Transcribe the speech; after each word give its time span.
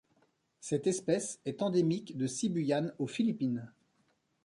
Cette 0.61 0.87
espèce 0.87 1.39
est 1.45 1.61
endémique 1.61 2.17
de 2.17 2.25
Sibuyan 2.25 2.91
aux 2.97 3.05
Philippines. 3.05 3.71